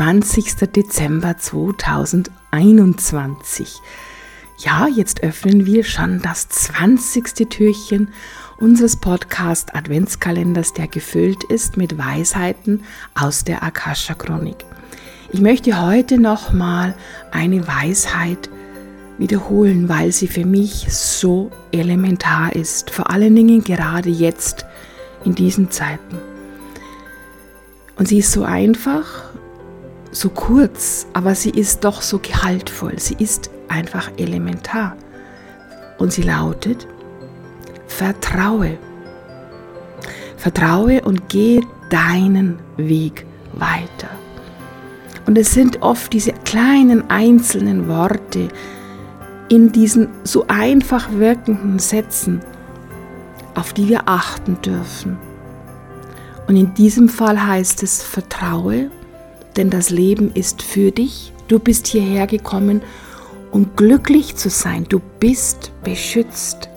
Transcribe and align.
20. 0.00 0.72
Dezember 0.74 1.36
2021. 1.36 3.82
Ja, 4.56 4.88
jetzt 4.88 5.22
öffnen 5.22 5.66
wir 5.66 5.84
schon 5.84 6.22
das 6.22 6.48
20. 6.48 7.50
Türchen 7.50 8.08
unseres 8.56 8.96
Podcast 8.96 9.74
Adventskalenders, 9.74 10.72
der 10.72 10.88
gefüllt 10.88 11.44
ist 11.44 11.76
mit 11.76 11.98
Weisheiten 11.98 12.82
aus 13.14 13.44
der 13.44 13.62
Akasha 13.62 14.14
Chronik. 14.14 14.64
Ich 15.32 15.42
möchte 15.42 15.86
heute 15.86 16.16
nochmal 16.16 16.94
eine 17.30 17.68
Weisheit 17.68 18.48
wiederholen, 19.18 19.90
weil 19.90 20.12
sie 20.12 20.28
für 20.28 20.46
mich 20.46 20.86
so 20.88 21.50
elementar 21.72 22.56
ist, 22.56 22.90
vor 22.90 23.10
allen 23.10 23.36
Dingen 23.36 23.64
gerade 23.64 24.08
jetzt 24.08 24.64
in 25.26 25.34
diesen 25.34 25.70
Zeiten. 25.70 26.16
Und 27.96 28.08
sie 28.08 28.20
ist 28.20 28.32
so 28.32 28.44
einfach, 28.44 29.29
so 30.12 30.28
kurz, 30.30 31.06
aber 31.12 31.34
sie 31.34 31.50
ist 31.50 31.84
doch 31.84 32.02
so 32.02 32.18
gehaltvoll. 32.18 32.98
Sie 32.98 33.16
ist 33.18 33.50
einfach 33.68 34.10
elementar. 34.16 34.96
Und 35.98 36.12
sie 36.12 36.22
lautet, 36.22 36.86
vertraue. 37.86 38.78
Vertraue 40.36 41.02
und 41.02 41.28
gehe 41.28 41.60
deinen 41.90 42.58
Weg 42.76 43.26
weiter. 43.52 44.08
Und 45.26 45.36
es 45.36 45.52
sind 45.52 45.82
oft 45.82 46.12
diese 46.12 46.32
kleinen 46.32 47.10
einzelnen 47.10 47.88
Worte 47.88 48.48
in 49.48 49.70
diesen 49.70 50.08
so 50.24 50.46
einfach 50.48 51.10
wirkenden 51.12 51.78
Sätzen, 51.78 52.40
auf 53.54 53.72
die 53.72 53.88
wir 53.88 54.08
achten 54.08 54.60
dürfen. 54.62 55.18
Und 56.46 56.56
in 56.56 56.72
diesem 56.74 57.08
Fall 57.08 57.46
heißt 57.46 57.82
es, 57.82 58.02
vertraue, 58.02 58.90
denn 59.60 59.68
das 59.68 59.90
Leben 59.90 60.32
ist 60.32 60.62
für 60.62 60.90
dich. 60.90 61.34
Du 61.48 61.58
bist 61.58 61.86
hierher 61.86 62.26
gekommen, 62.26 62.80
um 63.50 63.76
glücklich 63.76 64.34
zu 64.36 64.48
sein. 64.48 64.86
Du 64.88 65.02
bist 65.20 65.70
beschützt. 65.84 66.70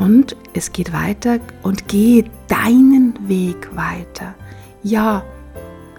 Und 0.00 0.36
es 0.54 0.72
geht 0.72 0.92
weiter 0.92 1.38
und 1.62 1.86
gehe 1.86 2.24
deinen 2.48 3.14
Weg 3.28 3.76
weiter. 3.76 4.34
Ja, 4.82 5.22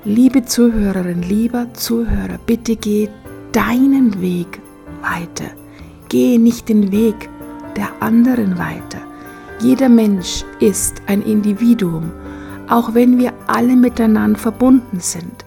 liebe 0.04 0.44
Zuhörerin, 0.44 1.22
lieber 1.22 1.74
Zuhörer, 1.74 2.40
bitte 2.46 2.76
geh 2.76 3.08
deinen 3.54 4.22
Weg 4.22 4.60
weiter. 5.02 5.50
Gehe 6.10 6.38
nicht 6.42 6.68
den 6.68 6.92
Weg 6.92 7.30
der 7.78 7.88
anderen 8.02 8.58
weiter. 8.58 9.00
Jeder 9.62 9.88
Mensch 9.88 10.44
ist 10.60 11.02
ein 11.08 11.22
Individuum 11.22 12.12
auch 12.70 12.94
wenn 12.94 13.18
wir 13.18 13.34
alle 13.48 13.76
miteinander 13.76 14.40
verbunden 14.40 15.00
sind. 15.00 15.45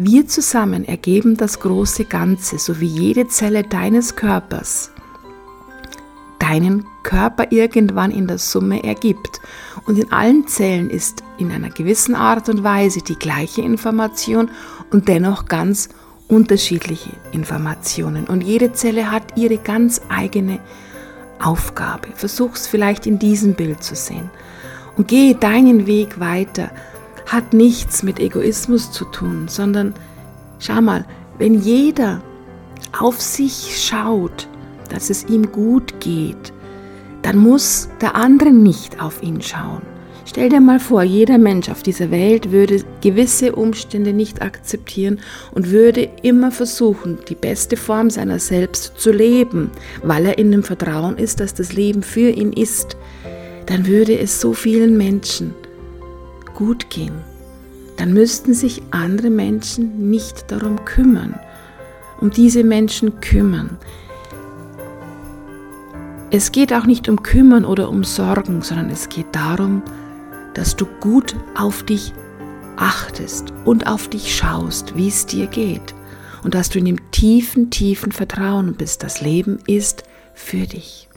Wir 0.00 0.28
zusammen 0.28 0.84
ergeben 0.84 1.36
das 1.36 1.58
große 1.58 2.04
Ganze, 2.04 2.56
so 2.60 2.78
wie 2.78 2.86
jede 2.86 3.26
Zelle 3.26 3.64
deines 3.64 4.14
Körpers 4.14 4.92
deinen 6.38 6.86
Körper 7.02 7.50
irgendwann 7.50 8.12
in 8.12 8.28
der 8.28 8.38
Summe 8.38 8.84
ergibt. 8.84 9.40
Und 9.86 9.98
in 9.98 10.12
allen 10.12 10.46
Zellen 10.46 10.88
ist 10.88 11.24
in 11.36 11.50
einer 11.50 11.70
gewissen 11.70 12.14
Art 12.14 12.48
und 12.48 12.62
Weise 12.62 13.00
die 13.02 13.18
gleiche 13.18 13.62
Information 13.62 14.50
und 14.92 15.08
dennoch 15.08 15.46
ganz 15.46 15.88
unterschiedliche 16.28 17.10
Informationen. 17.32 18.28
Und 18.28 18.44
jede 18.44 18.72
Zelle 18.74 19.10
hat 19.10 19.36
ihre 19.36 19.58
ganz 19.58 20.00
eigene 20.08 20.60
Aufgabe. 21.40 22.10
Versuch 22.14 22.54
es 22.54 22.68
vielleicht 22.68 23.04
in 23.04 23.18
diesem 23.18 23.54
Bild 23.54 23.82
zu 23.82 23.96
sehen 23.96 24.30
und 24.96 25.08
gehe 25.08 25.34
deinen 25.34 25.88
Weg 25.88 26.20
weiter, 26.20 26.70
hat 27.28 27.52
nichts 27.52 28.02
mit 28.02 28.18
Egoismus 28.18 28.90
zu 28.90 29.04
tun, 29.04 29.46
sondern 29.48 29.94
schau 30.58 30.80
mal, 30.80 31.04
wenn 31.38 31.60
jeder 31.60 32.20
auf 32.98 33.20
sich 33.20 33.80
schaut, 33.80 34.48
dass 34.88 35.10
es 35.10 35.24
ihm 35.28 35.52
gut 35.52 36.00
geht, 36.00 36.52
dann 37.22 37.36
muss 37.36 37.88
der 38.00 38.14
andere 38.16 38.50
nicht 38.50 39.00
auf 39.00 39.22
ihn 39.22 39.40
schauen. 39.42 39.82
Stell 40.24 40.50
dir 40.50 40.60
mal 40.60 40.78
vor, 40.78 41.02
jeder 41.02 41.38
Mensch 41.38 41.70
auf 41.70 41.82
dieser 41.82 42.10
Welt 42.10 42.50
würde 42.50 42.84
gewisse 43.00 43.54
Umstände 43.54 44.12
nicht 44.12 44.42
akzeptieren 44.42 45.20
und 45.52 45.70
würde 45.70 46.10
immer 46.22 46.50
versuchen, 46.50 47.18
die 47.28 47.34
beste 47.34 47.76
Form 47.76 48.10
seiner 48.10 48.38
selbst 48.38 48.92
zu 48.98 49.10
leben, 49.10 49.70
weil 50.02 50.26
er 50.26 50.38
in 50.38 50.52
dem 50.52 50.62
Vertrauen 50.62 51.16
ist, 51.16 51.40
dass 51.40 51.54
das 51.54 51.72
Leben 51.72 52.02
für 52.02 52.28
ihn 52.28 52.52
ist 52.52 52.96
dann 53.68 53.86
würde 53.86 54.18
es 54.18 54.40
so 54.40 54.54
vielen 54.54 54.96
Menschen 54.96 55.54
gut 56.58 56.90
gehen. 56.90 57.14
Dann 57.98 58.12
müssten 58.12 58.52
sich 58.52 58.82
andere 58.90 59.30
Menschen 59.30 60.10
nicht 60.10 60.50
darum 60.50 60.84
kümmern, 60.84 61.38
um 62.20 62.30
diese 62.30 62.64
Menschen 62.64 63.20
kümmern. 63.20 63.78
Es 66.32 66.50
geht 66.50 66.72
auch 66.72 66.84
nicht 66.84 67.08
um 67.08 67.22
Kümmern 67.22 67.64
oder 67.64 67.88
um 67.88 68.02
Sorgen, 68.02 68.62
sondern 68.62 68.90
es 68.90 69.08
geht 69.08 69.28
darum, 69.30 69.82
dass 70.54 70.74
du 70.74 70.84
gut 70.98 71.36
auf 71.54 71.84
dich 71.84 72.12
achtest 72.76 73.52
und 73.64 73.86
auf 73.86 74.08
dich 74.08 74.34
schaust, 74.34 74.96
wie 74.96 75.06
es 75.08 75.26
dir 75.26 75.46
geht. 75.46 75.94
Und 76.42 76.54
dass 76.54 76.70
du 76.70 76.80
in 76.80 76.86
dem 76.86 77.10
tiefen, 77.12 77.70
tiefen 77.70 78.10
Vertrauen 78.10 78.74
bist, 78.74 79.04
das 79.04 79.20
Leben 79.20 79.60
ist 79.68 80.02
für 80.34 80.66
dich. 80.66 81.08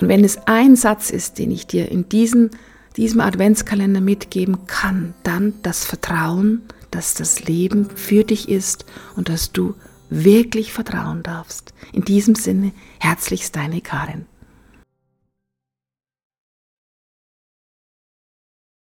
Und 0.00 0.08
wenn 0.08 0.24
es 0.24 0.38
ein 0.46 0.74
Satz 0.74 1.10
ist, 1.10 1.38
den 1.38 1.50
ich 1.50 1.66
dir 1.66 1.90
in 1.90 2.08
diesen, 2.08 2.50
diesem 2.96 3.20
Adventskalender 3.20 4.00
mitgeben 4.00 4.66
kann, 4.66 5.14
dann 5.22 5.54
das 5.62 5.84
Vertrauen, 5.84 6.62
dass 6.90 7.14
das 7.14 7.44
Leben 7.44 7.90
für 7.94 8.24
dich 8.24 8.48
ist 8.48 8.86
und 9.16 9.28
dass 9.28 9.52
du 9.52 9.74
wirklich 10.08 10.72
vertrauen 10.72 11.22
darfst. 11.22 11.74
In 11.92 12.04
diesem 12.04 12.34
Sinne, 12.34 12.72
herzlichst 13.00 13.56
deine 13.56 13.80
Karin. 13.80 14.26